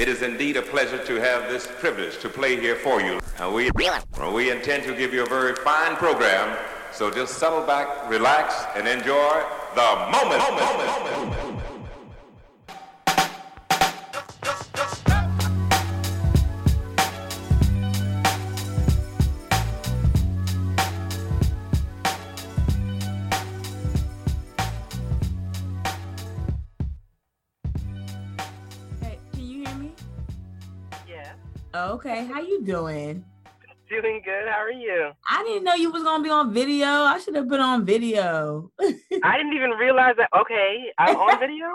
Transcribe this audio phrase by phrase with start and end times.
[0.00, 3.20] It is indeed a pleasure to have this privilege to play here for you.
[3.38, 3.70] Uh, we,
[4.32, 6.56] we intend to give you a very fine program,
[6.90, 9.44] so just settle back, relax, and enjoy
[9.74, 10.38] the moment.
[10.38, 11.09] moment, moment, moment.
[32.40, 33.24] How you doing?
[33.90, 34.48] Doing good.
[34.48, 35.10] How are you?
[35.28, 36.86] I didn't know you was gonna be on video.
[36.86, 38.70] I should have been on video.
[38.80, 40.30] I didn't even realize that.
[40.38, 41.66] Okay, I'm on video.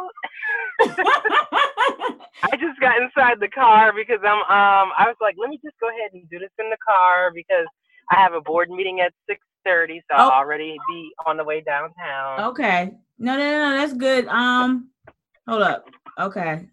[2.42, 4.40] I just got inside the car because I'm.
[4.40, 7.32] Um, I was like, let me just go ahead and do this in the car
[7.36, 7.68] because
[8.12, 10.30] I have a board meeting at six thirty, so oh.
[10.30, 12.40] I'll already be on the way downtown.
[12.52, 12.92] Okay.
[13.20, 13.78] No, no, no, no.
[13.78, 14.26] That's good.
[14.28, 14.90] Um,
[15.48, 15.86] hold up.
[16.18, 16.70] Okay.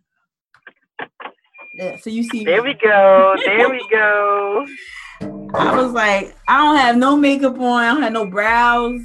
[1.74, 2.44] Yeah, so you see.
[2.44, 3.36] There we go.
[3.44, 4.66] There we go.
[5.54, 7.84] I was like, I don't have no makeup on.
[7.84, 9.00] I don't have no brows.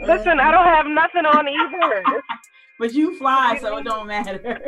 [0.00, 2.22] Listen, I don't have nothing on either.
[2.78, 4.60] but you fly, so it don't matter.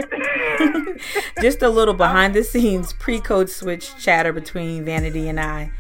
[1.41, 5.71] Just a little behind the scenes pre code switch chatter between Vanity and I.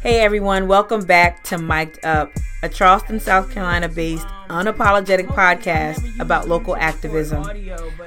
[0.00, 2.32] Hey everyone, welcome back to Mic'd Up,
[2.62, 7.44] a Charleston, South Carolina based unapologetic podcast about local activism.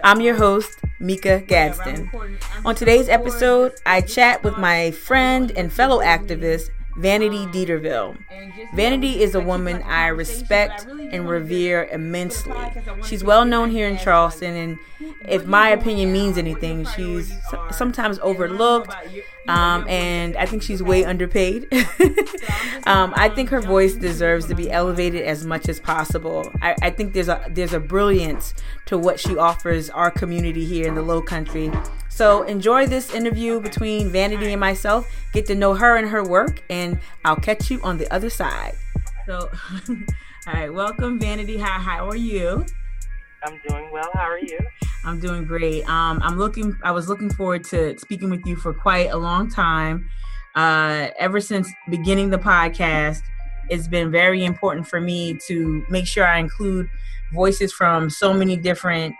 [0.01, 2.09] I'm your host, Mika Gadsden.
[2.63, 8.17] On today's episode, I chat with my friend and fellow activist, Vanity Deterville.
[8.73, 12.55] Vanity is a woman I respect and revere immensely.
[13.05, 14.79] She's well known here in Charleston, and
[15.27, 17.33] if my opinion means anything, she's
[17.71, 18.93] sometimes overlooked,
[19.47, 21.67] um, and I think she's way underpaid.
[22.85, 26.51] um, I think her voice deserves to be elevated as much as possible.
[26.61, 28.53] I, I think there's a there's a brilliance
[28.85, 31.71] to what she offers our community here in the Low Country
[32.21, 35.11] so enjoy this interview between Vanity and myself.
[35.33, 38.75] Get to know her and her work, and I'll catch you on the other side.
[39.25, 39.49] So,
[39.89, 41.57] all right, welcome, Vanity.
[41.57, 42.63] How how are you?
[43.43, 44.07] I'm doing well.
[44.13, 44.59] How are you?
[45.03, 45.83] I'm doing great.
[45.89, 46.77] Um, I'm looking.
[46.83, 50.07] I was looking forward to speaking with you for quite a long time.
[50.53, 53.23] Uh, ever since beginning the podcast,
[53.71, 56.87] it's been very important for me to make sure I include
[57.33, 59.15] voices from so many different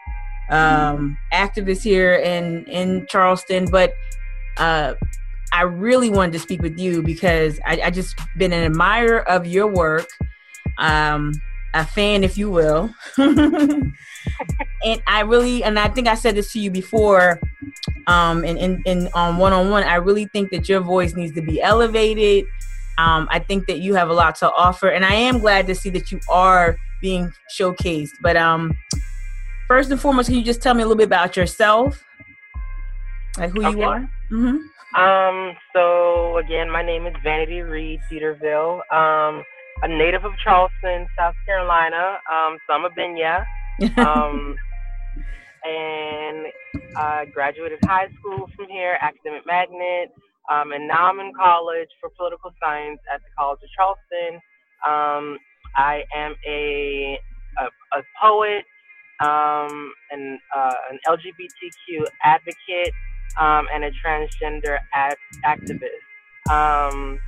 [0.51, 3.94] um, activist here in in Charleston, but
[4.57, 4.94] uh,
[5.53, 9.47] I really wanted to speak with you because I, I just been an admirer of
[9.47, 10.07] your work,
[10.78, 11.34] um,
[11.73, 13.94] a fan, if you will, and
[15.07, 17.39] I really and I think I said this to you before,
[18.07, 19.83] um, in in, in on one on one.
[19.83, 22.45] I really think that your voice needs to be elevated.
[22.97, 25.75] Um, I think that you have a lot to offer, and I am glad to
[25.75, 28.12] see that you are being showcased.
[28.22, 28.73] But um,
[29.72, 32.04] first and foremost, can you just tell me a little bit about yourself,
[33.38, 33.80] like who okay.
[33.80, 34.12] you are?
[34.30, 35.02] Mm-hmm.
[35.02, 35.56] Um.
[35.74, 38.81] So again, my name is Vanity Reed Deterville.
[38.92, 39.44] Um,
[39.81, 42.18] a native of Charleston, South Carolina.
[42.30, 43.46] Um, so I'm a Benya.
[43.98, 44.56] Um,
[45.64, 46.48] and
[46.98, 50.12] I graduated high school from here, academic magnet.
[50.52, 54.36] Um, and now I'm in college for political science at the College of Charleston.
[54.86, 55.38] Um,
[55.78, 57.18] I am a,
[57.60, 58.66] a, a poet,
[59.22, 62.94] um, an, uh, an LGBTQ advocate,
[63.40, 65.90] um, and a transgender ad- activist.
[66.50, 67.20] Um,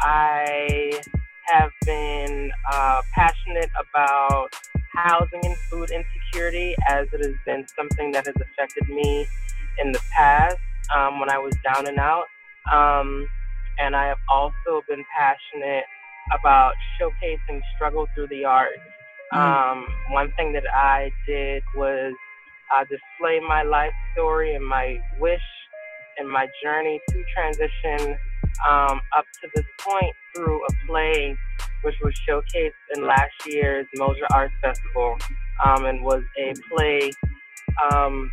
[0.00, 1.00] I
[1.46, 4.48] have been uh, passionate about
[4.94, 9.26] housing and food insecurity as it has been something that has affected me
[9.78, 10.56] in the past
[10.96, 12.24] um, when I was down and out.
[12.72, 13.28] Um,
[13.78, 15.84] and I have also been passionate
[16.32, 18.80] about showcasing struggle through the arts
[19.32, 19.38] Mm.
[19.38, 22.14] Um, one thing that I did was
[22.74, 25.40] uh, display my life story and my wish
[26.18, 28.16] and my journey to transition
[28.66, 31.36] um, up to this point through a play
[31.82, 35.16] which was showcased in last year's Moja Arts Festival
[35.64, 37.12] um, and was a play.
[37.92, 38.32] Um,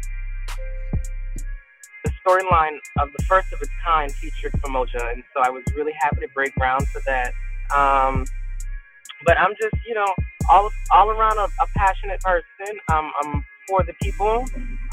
[2.03, 5.93] the storyline of the first of its kind featured Moja, and so I was really
[6.01, 7.34] happy to break ground for that.
[7.75, 8.25] Um,
[9.25, 10.13] but I'm just, you know,
[10.49, 12.78] all all around a, a passionate person.
[12.91, 14.45] Um, I'm for the people.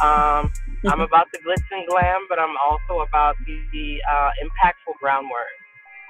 [0.02, 0.52] Um,
[0.87, 5.47] I'm about the glitz and glam, but I'm also about the, the uh, impactful groundwork.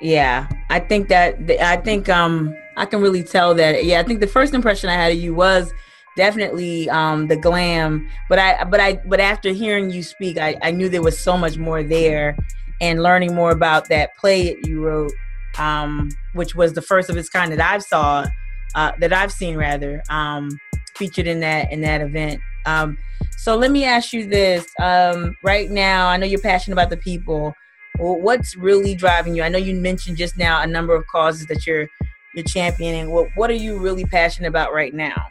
[0.01, 3.85] Yeah, I think that I think um I can really tell that.
[3.85, 5.73] Yeah, I think the first impression I had of you was
[6.17, 10.71] definitely um the glam, but I but I but after hearing you speak, I I
[10.71, 12.37] knew there was so much more there,
[12.81, 15.13] and learning more about that play that you wrote,
[15.59, 18.27] um, which was the first of its kind that I've saw
[18.75, 20.51] uh, that I've seen rather um,
[20.97, 22.41] featured in that in that event.
[22.67, 22.99] Um,
[23.37, 24.67] So let me ask you this.
[24.79, 27.55] Um, right now, I know you're passionate about the people.
[27.99, 29.43] Well, what's really driving you?
[29.43, 31.89] I know you mentioned just now a number of causes that you're
[32.35, 33.11] you're championing.
[33.11, 35.27] What what are you really passionate about right now?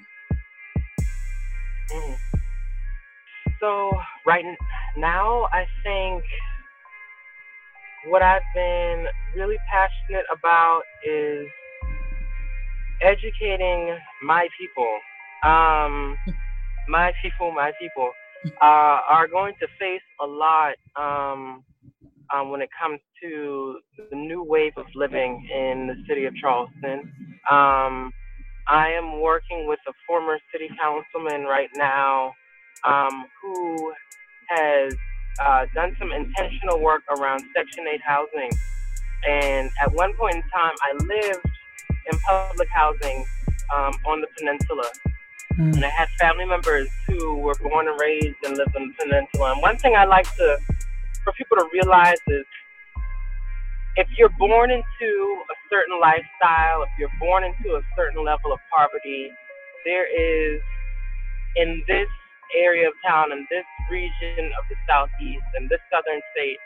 [1.94, 2.18] Mm.
[3.60, 3.92] So
[4.26, 4.46] right
[4.98, 6.24] now, I think
[8.08, 9.06] what I've been
[9.36, 11.48] really passionate about is
[13.02, 15.00] educating my people.
[15.44, 16.18] Um,
[16.88, 18.12] my people, my people
[18.62, 21.64] uh, are going to face a lot um,
[22.34, 23.80] um, when it comes to
[24.10, 27.12] the new wave of living in the city of Charleston.
[27.50, 28.12] Um,
[28.68, 32.34] I am working with a former city councilman right now
[32.86, 33.94] um, who
[34.50, 34.94] has
[35.42, 38.52] uh, done some intentional work around Section 8 housing.
[39.28, 41.49] And at one point in time, I lived
[42.12, 43.26] in public housing
[43.76, 44.86] um, on the peninsula.
[45.54, 45.76] Mm.
[45.76, 49.54] And I had family members who were born and raised and lived on the peninsula.
[49.54, 50.58] And one thing I like to,
[51.24, 52.46] for people to realize is
[53.98, 58.60] if you're born into a certain lifestyle, if you're born into a certain level of
[58.76, 59.32] poverty,
[59.86, 60.62] there is
[61.58, 62.08] in this
[62.56, 66.58] area of town, in this region of the southeast, in this southern state,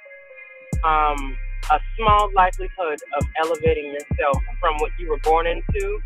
[0.84, 1.36] um,
[1.72, 6.00] a small likelihood of elevating yourself from what you were born into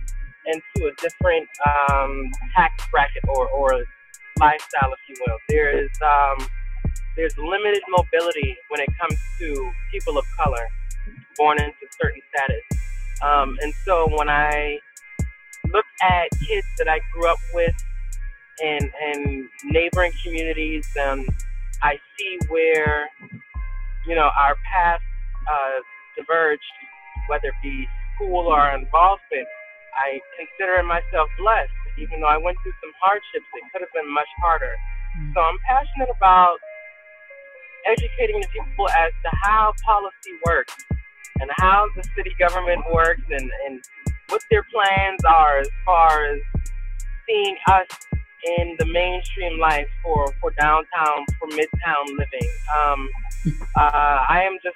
[0.46, 3.84] into a different um, tax bracket or, or
[4.40, 5.38] lifestyle, if you will.
[5.50, 6.48] There is um,
[7.16, 10.68] there's limited mobility when it comes to people of color
[11.36, 12.64] born into certain status.
[13.24, 14.80] Um, and so when I
[15.74, 17.76] look at kids that I grew up with
[18.62, 21.28] in, in neighboring communities, um,
[21.82, 23.10] I see where,
[24.08, 25.04] you know, our paths
[25.52, 25.80] uh,
[26.18, 26.76] diverged,
[27.28, 29.48] whether it be school or involvement.
[29.98, 33.48] I consider myself blessed, even though I went through some hardships.
[33.56, 34.74] It could have been much harder.
[35.18, 35.34] Mm.
[35.34, 36.58] So I'm passionate about
[37.86, 40.76] educating the people as to how policy works
[41.40, 43.84] and how the city government works and, and
[44.30, 46.40] what their plans are as far as
[47.28, 47.88] seeing us
[48.60, 52.50] in the mainstream life for, for downtown, for midtown living.
[52.78, 53.10] Um,
[53.76, 54.76] uh, I am just,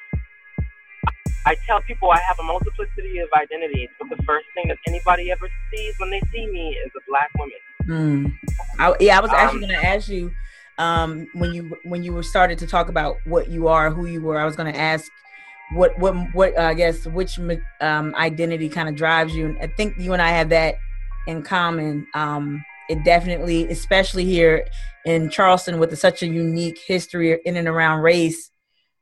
[1.45, 5.31] I tell people I have a multiplicity of identities, but the first thing that anybody
[5.31, 7.57] ever sees when they see me is a black woman.
[7.87, 8.33] Mm.
[8.79, 10.31] I, yeah, I was actually um, going to ask you
[10.77, 14.21] um, when you when you were started to talk about what you are, who you
[14.21, 14.39] were.
[14.39, 15.11] I was going to ask
[15.73, 17.39] what what what uh, I guess which
[17.79, 19.47] um, identity kind of drives you.
[19.47, 20.75] And I think you and I have that
[21.27, 22.07] in common.
[22.13, 24.67] Um, it definitely, especially here
[25.05, 28.50] in Charleston, with such a unique history in and around race.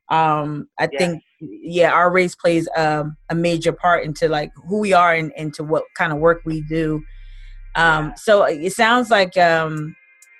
[0.09, 1.00] Um, I yeah.
[1.00, 5.31] think, yeah, our race plays um, a major part into like who we are and
[5.38, 7.03] into what kind of work we do.
[7.75, 8.13] Um, yeah.
[8.15, 9.95] So it sounds like, um,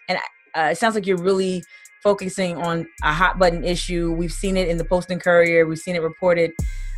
[0.08, 0.18] and
[0.56, 1.64] uh, it sounds like you're really
[2.04, 4.12] focusing on a hot button issue.
[4.14, 5.68] We've seen it in the Post and Courier.
[5.68, 6.52] We've seen it reported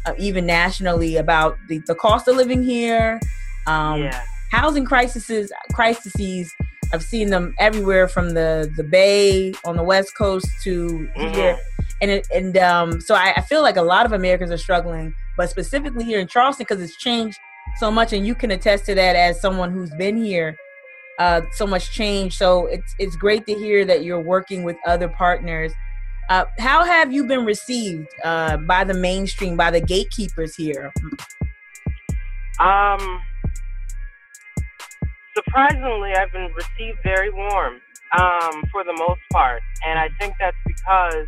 [0.06, 3.20] uh, even nationally about the, the cost of living here.
[3.68, 4.22] Um, yeah.
[4.52, 6.54] Housing crises, crises.
[6.94, 11.34] I've seen them everywhere from the the Bay on the West Coast to mm-hmm.
[11.34, 11.58] here,
[12.02, 15.14] and it, and um, so I, I feel like a lot of Americans are struggling,
[15.38, 17.38] but specifically here in Charleston because it's changed
[17.78, 20.58] so much, and you can attest to that as someone who's been here
[21.20, 22.38] uh, so much change.
[22.38, 25.72] So it's it's great to hear that you're working with other partners.
[26.30, 30.92] Uh, how have you been received uh, by the mainstream, by the gatekeepers here?
[32.60, 33.22] Um,
[35.36, 37.82] surprisingly, I've been received very warm
[38.18, 41.28] um, for the most part, and I think that's because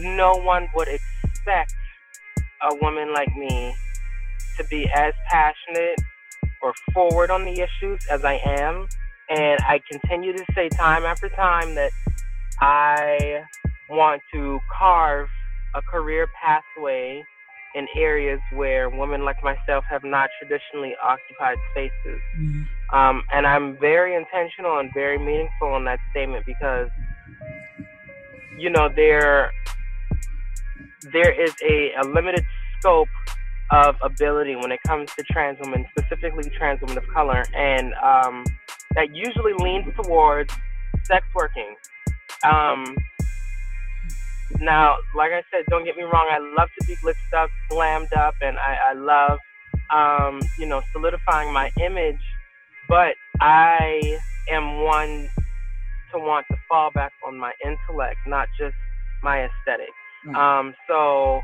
[0.00, 1.74] no one would expect
[2.62, 3.74] a woman like me
[4.56, 6.00] to be as passionate
[6.60, 8.88] or forward on the issues as I am.
[9.30, 11.90] And I continue to say time after time that
[12.60, 13.42] I
[13.88, 15.28] want to carve
[15.74, 17.22] a career pathway
[17.74, 22.20] in areas where women like myself have not traditionally occupied spaces.
[22.38, 22.96] Mm-hmm.
[22.96, 26.88] Um, and I'm very intentional and very meaningful in that statement because,
[28.56, 29.52] you know, there
[31.12, 32.44] there is a, a limited
[32.80, 33.08] scope
[33.70, 38.44] of ability when it comes to trans women, specifically trans women of color, and um,
[38.94, 40.52] that usually leans towards
[41.04, 41.74] sex working.
[42.44, 42.96] Um,
[44.60, 48.12] now, like I said, don't get me wrong, I love to be glitched up, glammed
[48.16, 49.38] up, and I, I love,
[49.94, 52.20] um, you know, solidifying my image,
[52.88, 54.18] but I
[54.50, 55.28] am one
[56.12, 58.74] to want to fall back on my intellect, not just
[59.22, 59.90] my aesthetic.
[60.28, 60.36] Mm.
[60.36, 61.40] Um, so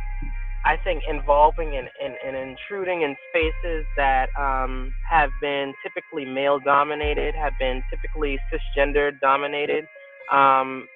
[0.64, 6.58] I think involving and, and, and intruding in spaces that um, have been typically male
[6.58, 9.84] dominated, have been typically cisgender dominated,
[10.32, 10.86] um,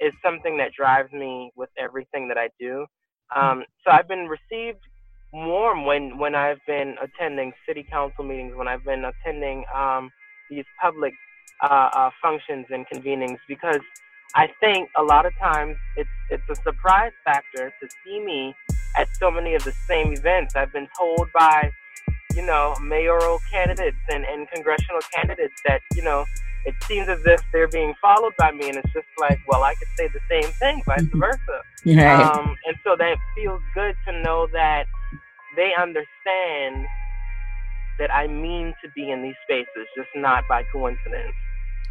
[0.00, 2.86] is something that drives me with everything that I do.
[3.34, 4.80] Um, so I've been received
[5.32, 10.10] warm when, when I've been attending city council meetings, when I've been attending um,
[10.50, 11.14] these public
[11.62, 13.80] uh, uh, functions and convenings, because
[14.34, 18.54] I think a lot of times it's it's a surprise factor to see me
[18.96, 20.56] at so many of the same events.
[20.56, 21.70] I've been told by,
[22.34, 26.24] you know, mayoral candidates and, and congressional candidates that, you know,
[26.64, 29.74] it seems as if they're being followed by me and it's just like, well, I
[29.74, 31.20] could say the same thing, vice mm-hmm.
[31.20, 31.62] versa.
[31.84, 32.22] Right.
[32.22, 34.86] Um, and so that feels good to know that
[35.56, 36.86] they understand
[37.98, 41.34] that I mean to be in these spaces, just not by coincidence.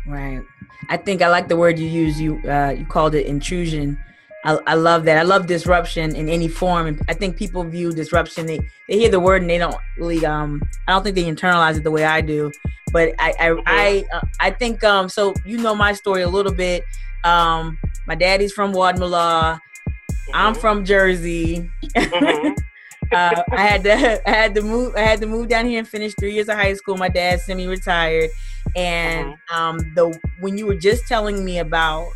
[0.07, 0.41] Right.
[0.89, 2.19] I think I like the word you use.
[2.19, 3.97] You uh, you called it intrusion.
[4.43, 5.17] I, I love that.
[5.17, 6.87] I love disruption in any form.
[6.87, 8.47] And I think people view disruption.
[8.47, 10.25] They they hear the word and they don't really.
[10.25, 12.51] Um, I don't think they internalize it the way I do.
[12.91, 15.09] But I I I, uh, I think um.
[15.09, 16.83] So you know my story a little bit.
[17.23, 17.77] Um,
[18.07, 19.59] my daddy's from Wadmalaw.
[19.59, 20.31] Mm-hmm.
[20.33, 21.69] I'm from Jersey.
[21.95, 22.53] Mm-hmm.
[23.11, 25.87] uh, I had to I had to move I had to move down here and
[25.87, 26.97] finish three years of high school.
[26.97, 28.29] My dad semi-retired,
[28.75, 29.55] and mm-hmm.
[29.55, 32.07] um, the when you were just telling me about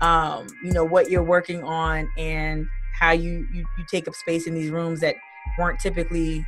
[0.00, 2.66] um, you know what you're working on and
[2.98, 5.16] how you, you you take up space in these rooms that
[5.58, 6.44] weren't typically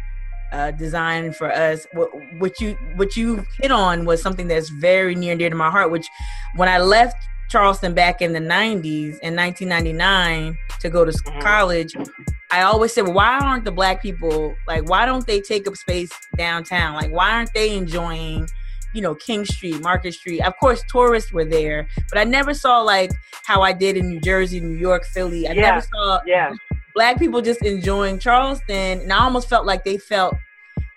[0.53, 1.87] uh, designed for us.
[1.93, 5.57] What, what you what you hit on was something that's very near and dear to
[5.57, 5.91] my heart.
[5.91, 6.07] Which
[6.57, 7.17] when I left
[7.51, 11.41] Charleston back in the 90s in 1999 to go to mm-hmm.
[11.41, 11.95] college,
[12.51, 15.77] I always said, well, why aren't the black people like, why don't they take up
[15.77, 16.95] space downtown?
[16.95, 18.49] Like, why aren't they enjoying,
[18.95, 20.41] you know, King Street, Market Street?
[20.43, 23.11] Of course, tourists were there, but I never saw like
[23.45, 25.49] how I did in New Jersey, New York, Philly.
[25.49, 25.61] I yeah.
[25.63, 26.53] never saw yeah.
[26.95, 29.01] black people just enjoying Charleston.
[29.01, 30.35] And I almost felt like they felt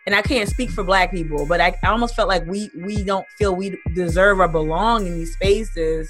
[0.05, 3.03] and I can't speak for black people, but I, I almost felt like we we
[3.03, 6.09] don't feel we deserve or belong in these spaces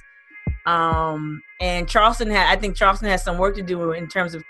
[0.68, 4.44] um, and Charleston had, I think Charleston has some work to do in terms of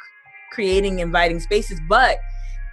[0.51, 1.79] creating inviting spaces.
[1.87, 2.17] But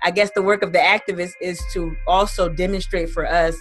[0.02, 3.54] I guess the work of the activists is to also demonstrate for us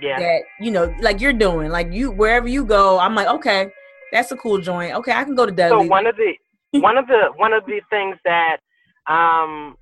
[0.00, 0.18] yeah.
[0.18, 3.70] that you know, like you're doing, like you wherever you go, I'm like, okay,
[4.12, 4.94] that's a cool joint.
[4.96, 5.86] Okay, I can go to Dudley.
[5.86, 6.34] So one of the
[6.80, 8.58] one of the one of the things that
[9.06, 9.76] um,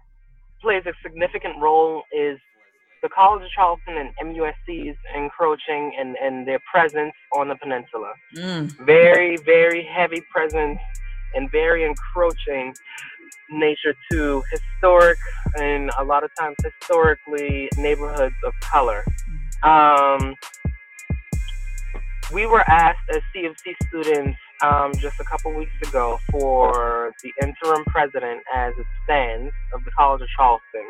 [0.62, 2.38] plays a significant role is
[3.06, 8.12] the College of Charleston and MUSC's encroaching and, and their presence on the peninsula.
[8.34, 8.72] Mm.
[8.84, 10.80] Very, very heavy presence
[11.36, 12.74] and very encroaching
[13.48, 15.18] nature to historic
[15.56, 19.04] and a lot of times historically neighborhoods of color.
[19.62, 20.34] Um,
[22.32, 27.84] we were asked as CofC students um, just a couple weeks ago for the interim
[27.86, 30.86] president, as it stands, of the College of Charleston.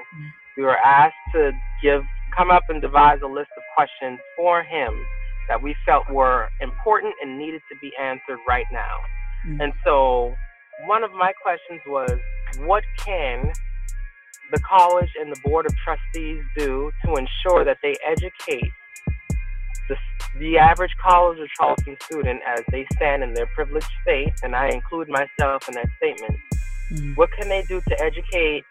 [0.56, 2.02] We were asked to give
[2.36, 4.92] come up and devise a list of questions for him
[5.48, 8.96] that we felt were important and needed to be answered right now.
[9.46, 9.60] Mm-hmm.
[9.60, 10.34] And so
[10.86, 12.18] one of my questions was
[12.58, 13.52] what can
[14.52, 18.70] the college and the board of trustees do to ensure that they educate
[19.88, 19.96] the,
[20.38, 24.68] the average college or Charleston student as they stand in their privileged state, and I
[24.68, 26.38] include myself in that statement.
[26.92, 27.14] Mm-hmm.
[27.14, 28.64] What can they do to educate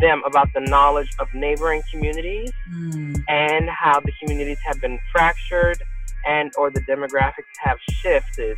[0.00, 3.22] them about the knowledge of neighboring communities mm.
[3.28, 5.82] and how the communities have been fractured
[6.26, 8.56] and or the demographics have shifted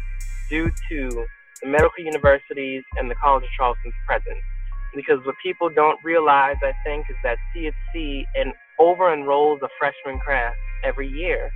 [0.48, 1.24] due to
[1.62, 4.42] the medical universities and the College of Charleston's presence.
[4.94, 10.20] Because what people don't realize, I think, is that CHC and over enrolls a freshman
[10.20, 11.50] class every year,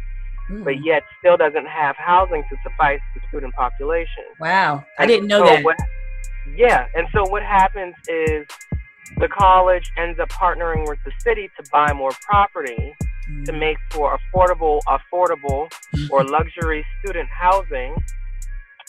[0.51, 0.65] mm.
[0.65, 4.25] but yet still doesn't have housing to suffice the student population.
[4.41, 5.65] Wow, I didn't know so that.
[5.65, 5.77] What,
[6.55, 8.47] yeah, and so what happens is
[9.19, 12.95] the college ends up partnering with the city to buy more property
[13.45, 13.59] to mm.
[13.59, 15.69] make for affordable, affordable
[16.11, 17.95] or luxury student housing.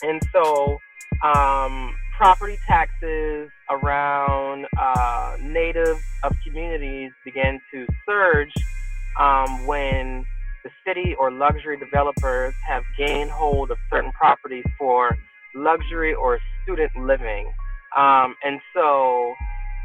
[0.02, 0.78] And so,
[1.24, 8.52] um, property taxes around uh, native of communities began to surge
[9.18, 10.24] um, when
[10.68, 15.16] the city or luxury developers have gained hold of certain properties for
[15.54, 17.46] luxury or student living.
[17.96, 19.34] Um, and so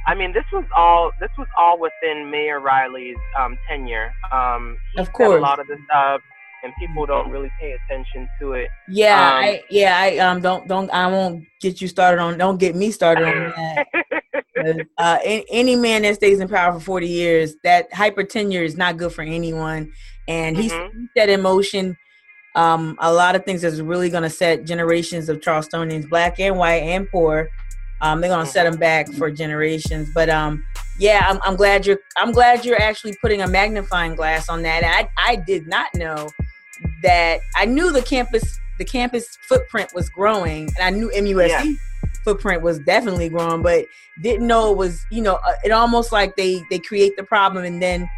[0.06, 4.12] I mean, this was all this was all within Mayor Riley's um, tenure.
[4.32, 6.22] Um, of course, a lot of this stuff,
[6.63, 8.70] and people don't really pay attention to it.
[8.90, 12.58] Yeah, um, I, yeah, I um don't don't I won't get you started on don't
[12.58, 13.54] get me started on
[14.56, 14.88] that.
[14.98, 18.98] uh, any man that stays in power for forty years, that hyper tenure is not
[18.98, 19.94] good for anyone,
[20.27, 21.06] and he mm-hmm.
[21.15, 21.98] set in motion.
[22.56, 26.58] Um, a lot of things that's really going to set generations of Charlestonians, black and
[26.58, 27.50] white and poor,
[28.01, 30.10] Um, they're gonna set them back for generations.
[30.13, 30.63] But um,
[31.00, 34.84] yeah, I'm, I'm glad you're I'm glad you're actually putting a magnifying glass on that.
[34.84, 36.30] And I I did not know
[37.01, 41.63] that I knew the campus the campus footprint was growing, and I knew MUSC yeah.
[42.24, 43.86] footprint was definitely growing, but
[44.22, 47.63] didn't know it was you know uh, it almost like they they create the problem
[47.63, 48.10] and then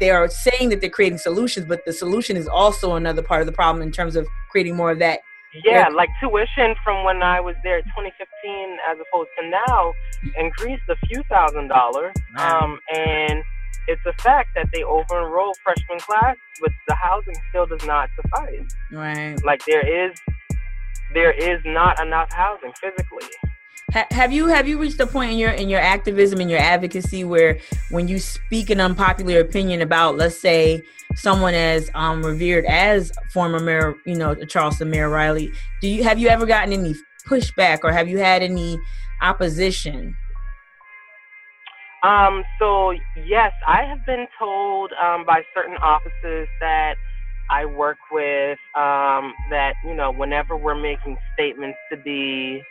[0.00, 3.46] they are saying that they're creating solutions, but the solution is also another part of
[3.46, 5.20] the problem in terms of creating more of that.
[5.64, 9.92] Yeah, like tuition from when I was there 2015 as opposed to now
[10.38, 12.12] increased a few thousand dollars.
[12.36, 13.42] Um, and
[13.88, 18.10] it's a fact that they over enroll freshman class, but the housing still does not
[18.20, 18.68] suffice.
[18.92, 19.42] Right.
[19.42, 20.18] Like there is
[21.14, 23.26] there is not enough housing physically.
[23.92, 27.24] Have you have you reached a point in your in your activism and your advocacy
[27.24, 27.58] where
[27.90, 30.82] when you speak an unpopular opinion about let's say
[31.14, 36.18] someone as um, revered as former mayor you know Charleston Mayor Riley do you have
[36.18, 36.94] you ever gotten any
[37.28, 38.78] pushback or have you had any
[39.22, 40.16] opposition?
[42.02, 42.92] Um, so
[43.26, 46.94] yes, I have been told um, by certain offices that
[47.50, 52.62] I work with um, that you know whenever we're making statements to be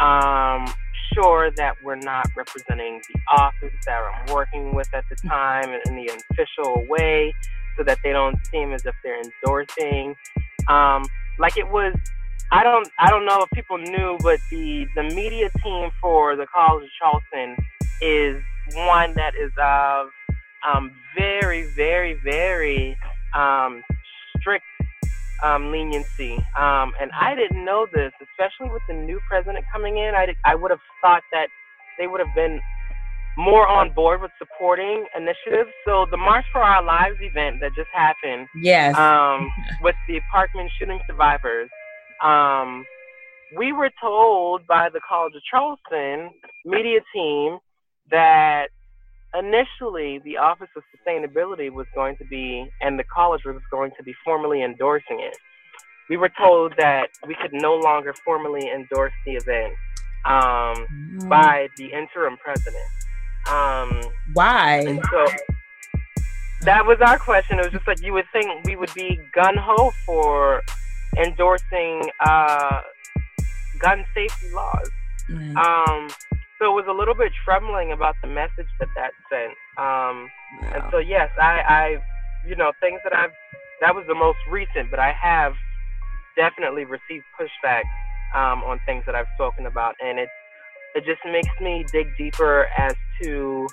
[0.00, 0.72] um,
[1.14, 5.96] sure that we're not representing the office that I'm working with at the time in
[5.96, 7.34] the official way,
[7.76, 10.14] so that they don't seem as if they're endorsing.
[10.68, 11.04] Um,
[11.38, 11.94] like it was
[12.50, 16.46] I don't I don't know if people knew, but the the media team for the
[16.46, 17.56] College of Charleston
[18.00, 18.42] is
[18.74, 20.08] one that is of
[20.66, 22.96] um, very, very, very
[23.34, 23.82] um,
[24.38, 24.64] strict
[25.42, 26.34] um, leniency.
[26.58, 30.14] Um, and I didn't know this, especially with the new president coming in.
[30.14, 31.48] I, I would have thought that
[31.98, 32.60] they would have been
[33.36, 35.70] more on board with supporting initiatives.
[35.84, 39.50] So the March for Our Lives event that just happened, yes, um,
[39.82, 41.68] with the Parkland shooting survivors,
[42.24, 42.84] um,
[43.56, 46.30] we were told by the College of Charleston
[46.64, 47.58] media team
[48.10, 48.68] that
[49.38, 54.02] initially the Office of Sustainability was going to be, and the college was going to
[54.02, 55.36] be formally endorsing it.
[56.08, 59.74] We were told that we could no longer formally endorse the event
[60.24, 61.28] um, mm.
[61.28, 62.84] by the interim president.
[63.50, 64.00] Um,
[64.32, 65.00] Why?
[65.10, 65.26] so
[66.62, 67.58] that was our question.
[67.58, 70.62] It was just like you would think we would be gun ho for
[71.16, 72.80] endorsing uh,
[73.78, 74.90] gun safety laws.
[75.28, 75.56] Mm.
[75.56, 76.08] Um,
[76.58, 79.52] so it was a little bit trembling about the message that that sent.
[79.78, 80.28] Um,
[80.62, 80.72] wow.
[80.74, 81.96] And so yes, I, I,
[82.48, 83.32] you know, things that I've
[83.80, 85.52] that was the most recent, but I have
[86.36, 87.82] definitely received pushback
[88.34, 90.28] um, on things that I've spoken about, and it
[90.94, 93.66] it just makes me dig deeper as to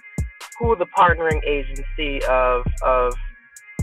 [0.60, 3.13] who the partnering agency of of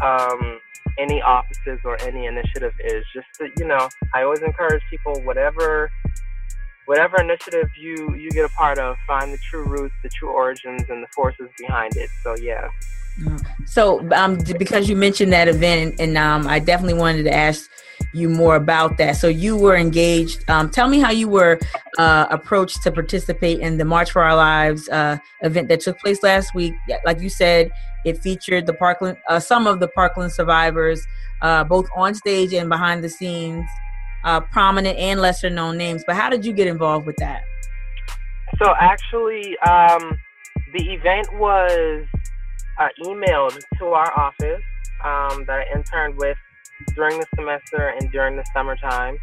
[0.03, 0.61] um,
[0.99, 3.05] any offices or any initiative is.
[3.15, 5.91] Just to, you know, I always encourage people, whatever
[6.91, 10.83] whatever initiative you you get a part of, find the true roots, the true origins,
[10.89, 12.11] and the forces behind it.
[12.25, 12.69] So yeah.
[13.67, 17.71] So, um, because you mentioned that event, and, and um, I definitely wanted to ask
[18.13, 19.17] you more about that.
[19.17, 20.43] So, you were engaged.
[20.51, 21.61] Um, tell me how you were
[21.99, 26.25] uh, approached to participate in the March for Our Lives uh, event that took place
[26.25, 26.75] last week.
[27.05, 27.71] Like you said,
[28.05, 31.01] it featured the Parkland, uh, some of the Parkland survivors,
[31.43, 33.67] uh, both on stage and behind the scenes
[34.25, 36.05] uh, prominent and lesser known names.
[36.07, 37.43] But how did you get involved with that?
[38.63, 40.19] So actually, um,
[40.75, 42.07] the event was
[42.79, 44.63] uh, emailed to our office
[45.05, 46.37] um, that I interned with
[46.95, 49.17] during the semester and during the summertime.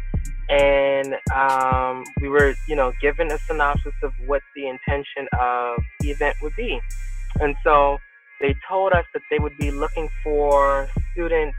[0.48, 6.10] And um, we were, you know, given a synopsis of what the intention of the
[6.10, 6.80] event would be.
[7.40, 7.98] And so
[8.40, 11.56] they told us that they would be looking for students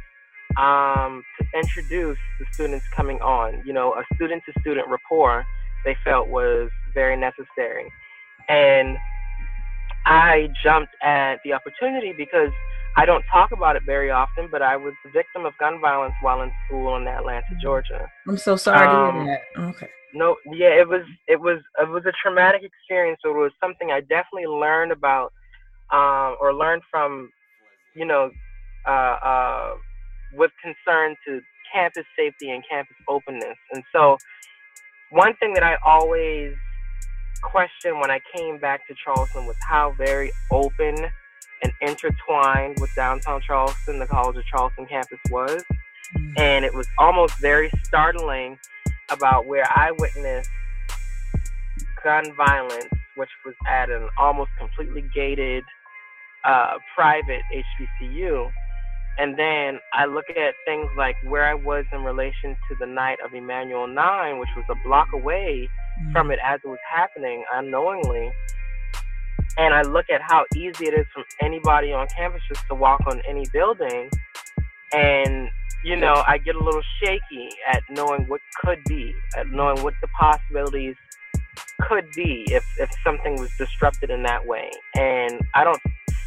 [0.59, 3.63] um, to introduce the students coming on.
[3.65, 5.45] You know, a student to student rapport
[5.85, 7.91] they felt was very necessary.
[8.47, 8.97] And
[10.05, 12.49] I jumped at the opportunity because
[12.97, 16.15] I don't talk about it very often, but I was the victim of gun violence
[16.21, 18.09] while in school in Atlanta, Georgia.
[18.27, 19.75] I'm so sorry um, to hear um, that.
[19.75, 19.89] Okay.
[20.13, 23.19] No, yeah, it was it was it was a traumatic experience.
[23.23, 25.31] So it was something I definitely learned about
[25.91, 27.29] um, or learned from,
[27.93, 28.31] you know,
[28.87, 29.71] uh, uh,
[30.33, 31.41] with concern to
[31.73, 33.57] campus safety and campus openness.
[33.71, 34.17] And so,
[35.11, 36.53] one thing that I always
[37.41, 40.95] questioned when I came back to Charleston was how very open
[41.61, 45.63] and intertwined with downtown Charleston, the College of Charleston campus was.
[46.15, 46.33] Mm-hmm.
[46.37, 48.57] And it was almost very startling
[49.09, 50.49] about where I witnessed
[52.03, 55.63] gun violence, which was at an almost completely gated
[56.45, 58.49] uh, private HBCU
[59.19, 63.17] and then I look at things like where I was in relation to the night
[63.23, 65.67] of Emmanuel 9, which was a block away
[66.01, 66.11] mm-hmm.
[66.13, 68.31] from it as it was happening unknowingly.
[69.57, 73.01] And I look at how easy it is for anybody on campus just to walk
[73.07, 74.09] on any building.
[74.93, 75.49] And,
[75.83, 79.95] you know, I get a little shaky at knowing what could be, at knowing what
[80.01, 80.95] the possibilities
[81.81, 84.71] could be if, if something was disrupted in that way.
[84.95, 85.81] And I don't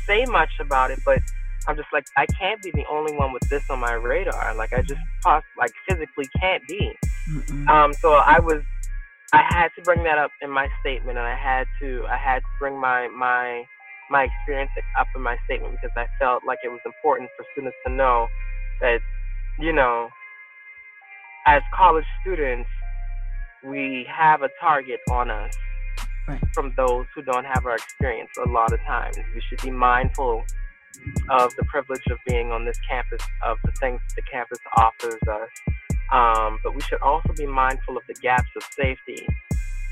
[0.06, 1.20] say much about it, but
[1.66, 4.54] I'm just like, I can't be the only one with this on my radar.
[4.54, 6.92] Like, I just poss- like physically can't be.
[7.68, 8.62] Um, so I was,
[9.32, 12.40] I had to bring that up in my statement, and I had to, I had
[12.40, 13.64] to bring my my
[14.10, 14.70] my experience
[15.00, 18.28] up in my statement because I felt like it was important for students to know
[18.80, 19.00] that,
[19.58, 20.10] you know,
[21.46, 22.68] as college students,
[23.64, 25.54] we have a target on us
[26.28, 26.40] right.
[26.52, 29.16] from those who don't have our experience a lot of times.
[29.34, 30.44] We should be mindful
[31.30, 35.48] of the privilege of being on this campus, of the things the campus offers us.
[36.12, 39.26] Um, but we should also be mindful of the gaps of safety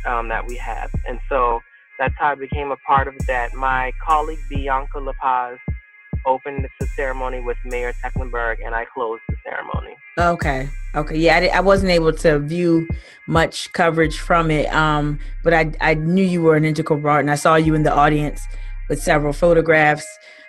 [0.06, 0.90] um, that we have.
[1.08, 1.60] And so
[1.98, 3.54] that's how I became a part of that.
[3.54, 5.58] My colleague Bianca La Paz
[6.26, 9.96] opened the ceremony with Mayor Tecklenburg, and I closed the ceremony.
[10.18, 10.68] Okay.
[10.94, 11.16] Okay.
[11.16, 12.88] Yeah, I, I wasn't able to view
[13.26, 17.30] much coverage from it, um, but I, I knew you were an integral part, and
[17.30, 18.42] I saw you in the audience
[18.88, 20.06] with several photographs.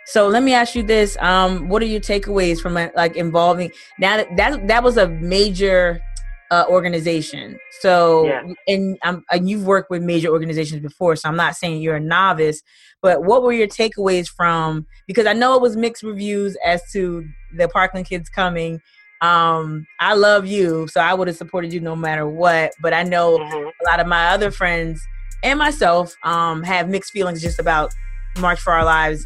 [0.08, 4.18] So let me ask you this: um, What are your takeaways from like involving now
[4.18, 6.02] that that, that was a major
[6.50, 7.58] uh, organization?
[7.82, 8.42] So yeah.
[8.68, 12.00] and um, and you've worked with major organizations before, so I'm not saying you're a
[12.00, 12.62] novice,
[13.02, 14.86] but what were your takeaways from?
[15.08, 17.24] Because I know it was mixed reviews as to
[17.56, 18.82] the Parkland kids coming.
[19.22, 22.72] Um, I love you, so I would have supported you no matter what.
[22.82, 23.56] But I know mm-hmm.
[23.56, 25.00] a lot of my other friends
[25.44, 27.94] and myself um, have mixed feelings just about
[28.40, 29.24] March for Our Lives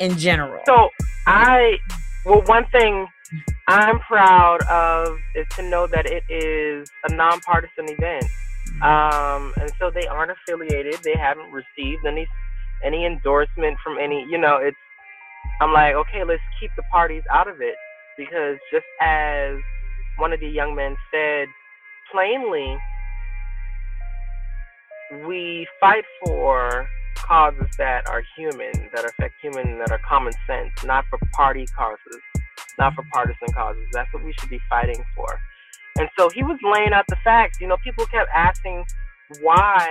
[0.00, 0.62] in general?
[0.66, 0.90] So
[1.26, 1.78] I,
[2.24, 3.06] well, one thing
[3.68, 8.24] I'm proud of is to know that it is a nonpartisan event.
[8.82, 10.98] Um, and so they aren't affiliated.
[11.02, 12.26] They haven't received any
[12.84, 14.26] any endorsement from any.
[14.28, 14.76] You know, it's.
[15.60, 17.76] I'm like, okay, let's keep the parties out of it
[18.16, 19.58] because just as
[20.16, 21.48] one of the young men said
[22.10, 22.76] plainly,
[25.26, 26.88] we fight for
[27.26, 32.20] causes that are human, that affect human, that are common sense, not for party causes,
[32.78, 33.86] not for partisan causes.
[33.92, 35.26] That's what we should be fighting for.
[35.98, 37.60] And so he was laying out the facts.
[37.60, 38.84] You know, people kept asking
[39.40, 39.88] why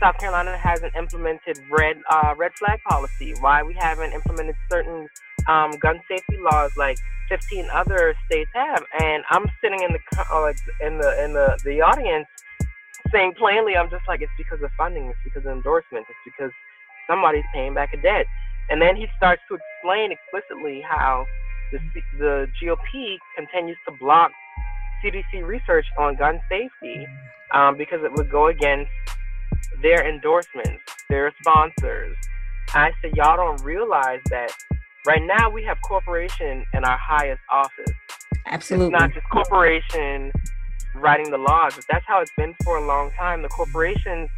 [0.00, 5.08] South Carolina hasn't implemented red uh, red flag policy, why we haven't implemented certain
[5.48, 6.96] um, gun safety laws like
[7.28, 8.84] 15 other states have.
[9.00, 10.52] And I'm sitting in the uh,
[10.86, 12.26] in the in the the audience
[13.12, 16.52] saying plainly, I'm just like, it's because of funding, it's because of endorsements, it's because
[17.08, 18.26] somebody's paying back a debt.
[18.70, 21.26] And then he starts to explain explicitly how
[21.72, 21.78] the,
[22.18, 24.30] the GOP continues to block
[25.04, 27.06] CDC research on gun safety
[27.52, 28.90] um, because it would go against
[29.82, 32.16] their endorsements, their sponsors.
[32.74, 34.50] I said, y'all don't realize that
[35.06, 37.92] right now we have corporation in our highest office.
[38.46, 38.94] Absolutely.
[38.94, 40.32] It's not just corporation
[40.94, 41.76] writing the laws.
[41.78, 44.30] If that's how it's been for a long time, the corporations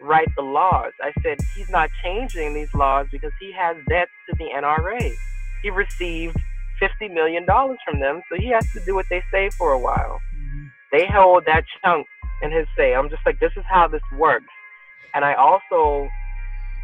[0.00, 0.92] write the laws.
[1.00, 5.14] I said he's not changing these laws because he has debts to the NRA.
[5.62, 6.36] He received
[6.80, 10.20] $50 million from them, so he has to do what they say for a while.
[10.36, 10.66] Mm-hmm.
[10.90, 12.06] They hold that chunk
[12.42, 12.94] in his say.
[12.94, 14.52] I'm just like, this is how this works.
[15.14, 16.08] And I also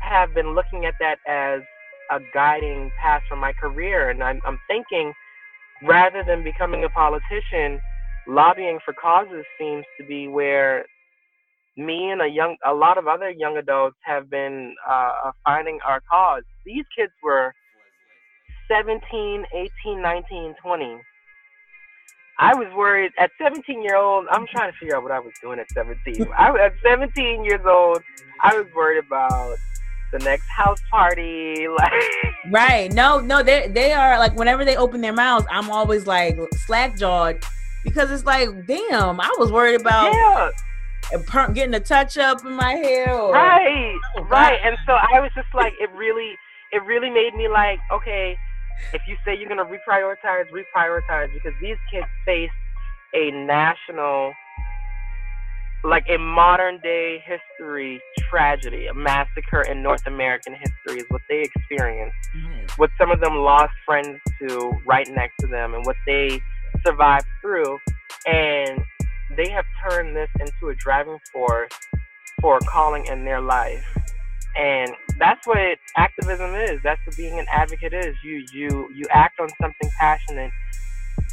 [0.00, 1.62] have been looking at that as
[2.10, 4.10] a guiding path for my career.
[4.10, 5.12] And I'm, I'm thinking
[5.82, 7.80] rather than becoming a politician,
[8.28, 10.84] lobbying for causes seems to be where
[11.76, 16.00] me and a young a lot of other young adults have been uh, finding our
[16.10, 16.42] cause.
[16.66, 17.52] These kids were
[18.68, 19.44] 17
[19.84, 21.00] 18 19 20
[22.38, 25.32] i was worried at 17 year old i'm trying to figure out what i was
[25.40, 28.02] doing at 17 I, at 17 years old
[28.42, 29.56] i was worried about
[30.12, 31.92] the next house party like
[32.50, 32.92] right.
[32.92, 36.96] No no they they are like whenever they open their mouths i'm always like slack
[36.96, 37.42] jawed
[37.88, 40.50] because it's like, damn, I was worried about yeah.
[41.52, 43.12] getting a touch up in my hair.
[43.12, 44.60] Or, right, oh, right.
[44.64, 46.34] And so I was just like, it really,
[46.72, 48.36] it really made me like, okay,
[48.92, 52.50] if you say you're gonna reprioritize, reprioritize, because these kids face
[53.14, 54.32] a national,
[55.84, 61.42] like a modern day history tragedy, a massacre in North American history is what they
[61.42, 62.16] experienced.
[62.36, 62.66] Mm-hmm.
[62.76, 66.40] What some of them lost friends to right next to them, and what they
[66.86, 67.78] survived through,
[68.26, 68.80] and
[69.36, 71.72] they have turned this into a driving force
[72.40, 73.84] for calling in their life.
[74.58, 76.80] And that's what activism is.
[76.84, 78.16] That's what being an advocate is.
[78.24, 80.52] You you you act on something passionate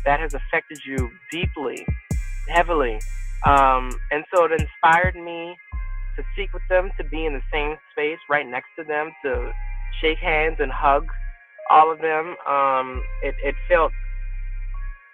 [0.05, 1.85] that has affected you deeply,
[2.49, 2.99] heavily,
[3.45, 5.57] Um, and so it inspired me
[6.17, 9.51] to speak with them, to be in the same space right next to them, to
[10.01, 11.07] shake hands and hug
[11.69, 12.35] all of them.
[12.47, 13.91] Um, it, it felt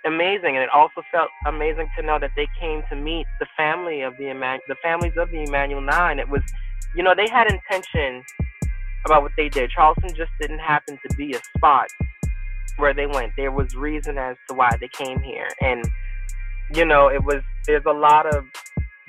[0.06, 4.02] amazing, and it also felt amazing to know that they came to meet the family
[4.02, 6.20] of the Eman- the families of the Emanuel Nine.
[6.20, 6.42] It was,
[6.96, 8.24] you know, they had intention
[9.06, 9.70] about what they did.
[9.70, 11.88] Charleston just didn't happen to be a spot
[12.78, 13.34] where they went.
[13.38, 15.86] There was reason as to why they came here, and
[16.74, 18.46] you know, it was there's a lot of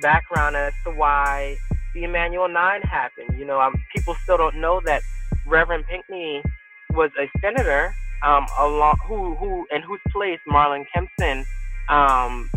[0.01, 1.57] background as to why
[1.95, 3.39] the Emanuel Nine happened.
[3.39, 5.03] You know, um, people still don't know that
[5.47, 6.43] Reverend Pinckney
[6.91, 7.95] was a senator
[8.25, 11.45] um, along who who in whose place Marlon Kimpson
[11.89, 12.51] um,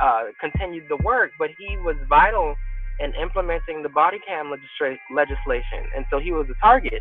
[0.00, 2.54] uh, continued the work, but he was vital
[3.00, 7.00] in implementing the body cam legisla- legislation, and so he was a target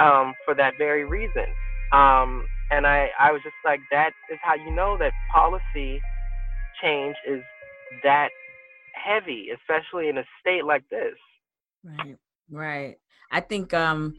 [0.00, 1.46] um, for that very reason.
[1.92, 6.00] Um, and I, I was just like, that is how you know that policy
[6.82, 7.42] change is
[8.04, 8.28] that
[8.94, 11.14] heavy, especially in a state like this.
[11.84, 12.16] Right,
[12.50, 12.96] right.
[13.30, 14.16] I think um,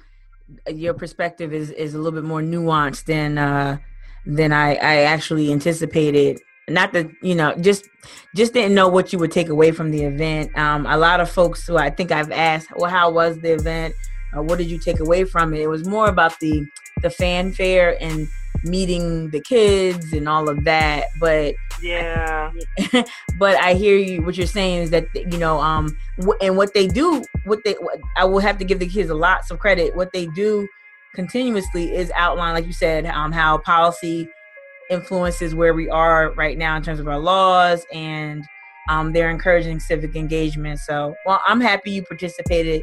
[0.67, 3.77] your perspective is is a little bit more nuanced than uh,
[4.25, 6.39] than I, I actually anticipated.
[6.67, 7.88] Not that you know, just
[8.35, 10.55] just didn't know what you would take away from the event.
[10.57, 13.93] Um, a lot of folks who I think I've asked, well, how was the event?
[14.35, 15.62] Uh, what did you take away from it?
[15.62, 16.65] It was more about the
[17.01, 18.27] the fanfare and
[18.63, 21.06] meeting the kids and all of that.
[21.19, 22.52] But yeah,
[23.38, 24.22] but I hear you.
[24.22, 25.98] What you're saying is that you know, um,
[26.41, 27.76] and what they do, what they,
[28.17, 29.95] I will have to give the kids a lots of credit.
[29.95, 30.67] What they do
[31.15, 34.30] continuously is outline, like you said, um, how policy
[34.89, 38.43] influences where we are right now in terms of our laws and
[38.89, 40.80] um, they're encouraging civic engagement.
[40.80, 42.82] So, well, I'm happy you participated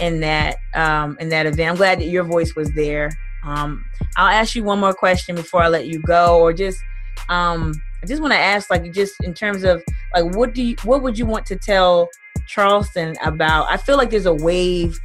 [0.00, 1.70] in that um, in that event.
[1.70, 3.10] I'm glad that your voice was there.
[3.44, 3.84] Um,
[4.16, 6.80] I'll ask you one more question before I let you go, or just
[7.28, 7.72] um,
[8.02, 9.82] I just want to ask, like, just in terms of
[10.14, 12.08] like, what do you, what would you want to tell
[12.46, 13.68] Charleston about?
[13.68, 14.98] I feel like there's a wave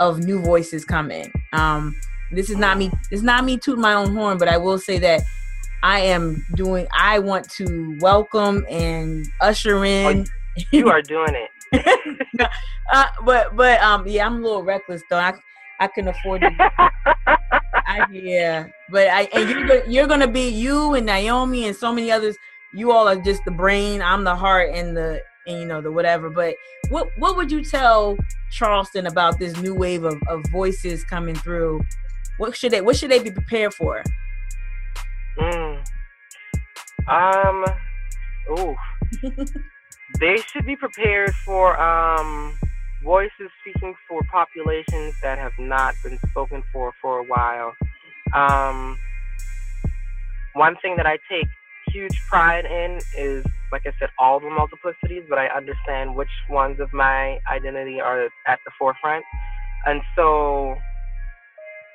[0.00, 1.32] of new voices coming.
[1.52, 1.94] Um,
[2.32, 2.90] this is not me.
[3.10, 5.22] It's not me tooting my own horn, but I will say that
[5.82, 6.86] I am doing.
[6.96, 10.26] I want to welcome and usher in.
[10.26, 11.50] Oh, you are doing it.
[12.92, 15.18] uh, but but um yeah, I'm a little reckless though.
[15.18, 15.34] I
[15.80, 16.50] I can afford to.
[17.86, 22.10] I, yeah, but I and you're you're gonna be you and Naomi and so many
[22.10, 22.36] others.
[22.74, 24.02] You all are just the brain.
[24.02, 26.28] I'm the heart and the and you know the whatever.
[26.28, 26.56] But
[26.88, 28.16] what what would you tell
[28.50, 31.80] Charleston about this new wave of, of voices coming through?
[32.38, 34.02] What should they what should they be prepared for?
[35.38, 35.86] Mm.
[37.08, 37.64] Um.
[38.58, 38.76] Ooh.
[40.20, 42.58] they should be prepared for um
[43.06, 47.72] voices speaking for populations that have not been spoken for for a while.
[48.34, 48.98] Um,
[50.54, 51.46] one thing that I take
[51.92, 56.80] huge pride in is, like I said, all the multiplicities, but I understand which ones
[56.80, 59.24] of my identity are at the forefront.
[59.86, 60.74] And so,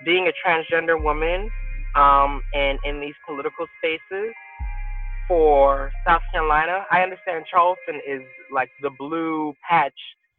[0.06, 1.50] being a transgender woman
[1.96, 4.34] um, and in these political spaces
[5.28, 9.94] for South Carolina, I understand Charleston is like the blue patch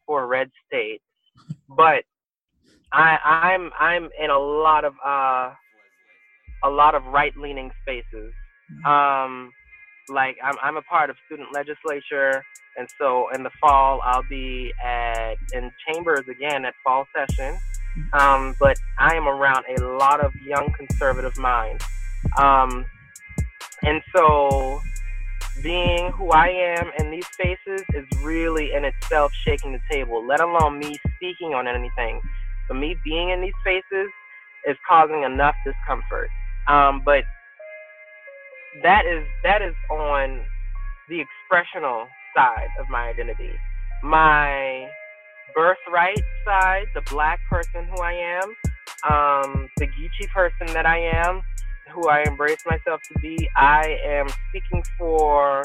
[0.06, 1.00] for red state,
[1.68, 2.04] but
[2.92, 5.52] I, I'm I'm in a lot of uh,
[6.64, 8.32] a lot of right leaning spaces.
[8.84, 9.50] Um,
[10.08, 12.42] like I'm I'm a part of student legislature,
[12.76, 17.58] and so in the fall I'll be at in chambers again at fall session.
[18.14, 21.84] Um, but I am around a lot of young conservative minds,
[22.38, 22.86] um,
[23.82, 24.80] and so
[25.62, 30.40] being who I am in these spaces is really in itself shaking the table, let
[30.40, 32.20] alone me speaking on anything.
[32.68, 34.10] But me being in these spaces
[34.66, 36.28] is causing enough discomfort.
[36.68, 37.24] Um, but
[38.82, 40.40] that is that is on
[41.08, 43.50] the expressional side of my identity.
[44.02, 44.88] My
[45.54, 48.54] birthright side, the black person who I am,
[49.10, 51.42] um, the Geechee person that I am,
[51.92, 53.48] who I embrace myself to be.
[53.56, 55.64] I am speaking for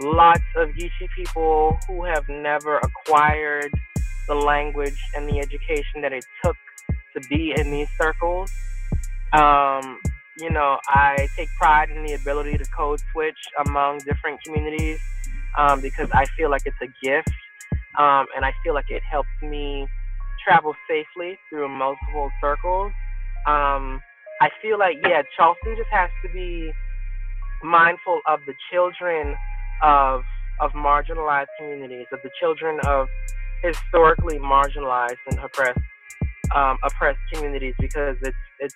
[0.00, 3.72] lots of Geechee people who have never acquired
[4.28, 6.56] the language and the education that it took
[7.14, 8.52] to be in these circles.
[9.32, 10.00] Um,
[10.38, 15.00] you know, I take pride in the ability to code switch among different communities
[15.56, 17.30] um, because I feel like it's a gift
[17.98, 19.88] um, and I feel like it helps me
[20.46, 22.92] travel safely through multiple circles.
[23.46, 24.00] Um,
[24.40, 26.70] I feel like yeah, Charleston just has to be
[27.62, 29.34] mindful of the children
[29.82, 30.22] of
[30.60, 33.08] of marginalized communities, of the children of
[33.62, 35.80] historically marginalized and oppressed
[36.54, 38.74] um, oppressed communities, because it's it's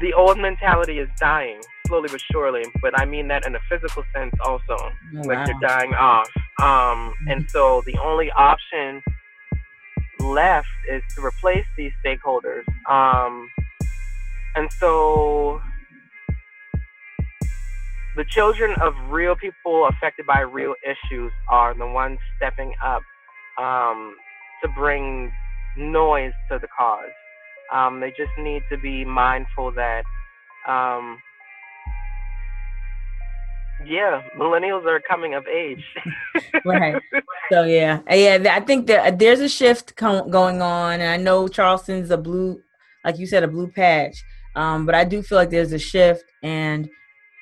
[0.00, 4.04] the old mentality is dying slowly but surely, but I mean that in a physical
[4.14, 4.76] sense also.
[4.78, 4.92] Oh,
[5.24, 5.44] like wow.
[5.46, 6.30] you're dying off.
[6.62, 9.02] Um, and so the only option
[10.20, 12.62] left is to replace these stakeholders.
[12.88, 13.48] Um,
[14.56, 15.60] and so
[18.16, 23.02] the children of real people affected by real issues are the ones stepping up
[23.58, 24.14] um,
[24.62, 25.32] to bring
[25.76, 27.10] noise to the cause.
[27.72, 30.02] Um, they just need to be mindful that,
[30.66, 31.18] um,
[33.86, 35.84] yeah, millennials are coming of age.
[36.64, 37.00] right.
[37.50, 38.38] So yeah, yeah.
[38.54, 42.60] I think that there's a shift going on, and I know Charleston's a blue,
[43.04, 44.24] like you said, a blue patch.
[44.56, 46.88] Um, but I do feel like there's a shift, and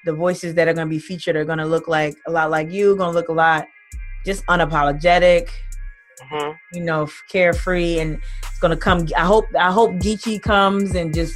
[0.05, 2.51] the voices that are going to be featured are going to look like a lot
[2.51, 3.67] like you, going to look a lot
[4.25, 5.49] just unapologetic,
[6.21, 6.53] mm-hmm.
[6.73, 9.07] you know, carefree, and it's going to come.
[9.17, 11.35] I hope I hope Geechee comes and just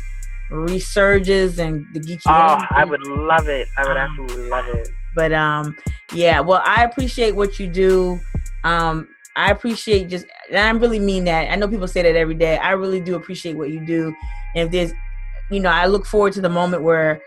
[0.50, 2.22] resurges and the Geechee.
[2.26, 3.66] Oh, I would love it.
[3.78, 4.88] I would um, absolutely love it.
[5.14, 5.76] But um,
[6.12, 6.40] yeah.
[6.40, 8.20] Well, I appreciate what you do.
[8.64, 11.50] Um, I appreciate just, and I really mean that.
[11.50, 12.58] I know people say that every day.
[12.58, 14.14] I really do appreciate what you do.
[14.54, 14.92] And if there's,
[15.52, 17.20] you know, I look forward to the moment where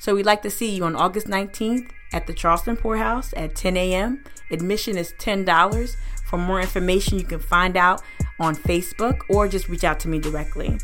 [0.00, 3.54] So we'd like to see you on August 19th at the Charleston Pour House at
[3.54, 4.24] 10 a.m.
[4.50, 5.96] Admission is $10.
[6.24, 8.00] For more information, you can find out
[8.38, 10.78] on Facebook or just reach out to me directly.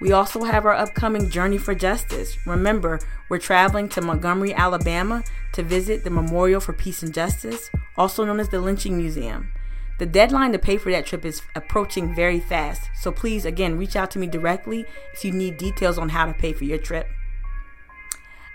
[0.00, 2.36] We also have our upcoming Journey for Justice.
[2.48, 8.24] Remember, we're traveling to Montgomery, Alabama to visit the Memorial for Peace and Justice, also
[8.24, 9.52] known as the Lynching Museum.
[10.00, 13.94] The deadline to pay for that trip is approaching very fast, so please, again, reach
[13.94, 14.84] out to me directly
[15.14, 17.08] if you need details on how to pay for your trip.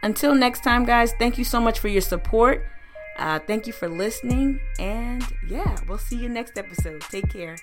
[0.03, 2.65] Until next time, guys, thank you so much for your support.
[3.17, 4.59] Uh, thank you for listening.
[4.79, 7.01] And yeah, we'll see you next episode.
[7.01, 7.55] Take care.